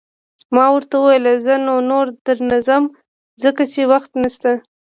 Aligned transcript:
ما 0.55 0.65
ورته 0.75 0.95
وویل: 0.97 1.25
زه 1.45 1.53
نو، 1.65 1.75
نور 1.89 2.05
در 2.25 2.37
نه 2.49 2.57
ځم، 2.67 2.83
ځکه 3.43 3.63
چې 3.71 3.81
وخت 3.91 4.11
نشته. 4.21 4.51